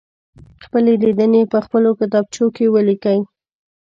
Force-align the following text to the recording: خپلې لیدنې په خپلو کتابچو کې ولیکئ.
خپلې 0.65 0.91
لیدنې 1.03 1.41
په 1.51 1.57
خپلو 1.65 1.89
کتابچو 1.99 2.45
کې 2.55 2.65
ولیکئ. 2.73 3.19